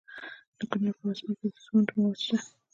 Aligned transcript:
د 0.57 0.59
کونړ 0.71 0.91
په 0.99 1.03
اسمار 1.11 1.35
کې 1.39 1.47
د 1.53 1.57
سمنټو 1.65 1.93
مواد 2.01 2.17
شته. 2.25 2.37